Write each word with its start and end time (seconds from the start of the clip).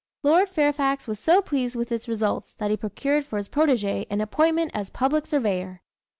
Lord 0.23 0.49
Fairfax 0.49 1.07
was 1.07 1.19
so 1.19 1.43
pleased 1.43 1.75
with 1.75 1.91
its 1.91 2.07
results 2.07 2.55
that 2.55 2.71
he 2.71 2.75
procured 2.75 3.23
for 3.23 3.37
his 3.37 3.47
protégé 3.47 4.07
an 4.09 4.19
appointment 4.19 4.71
as 4.73 4.89
public 4.89 5.27
surveyor. 5.27 5.83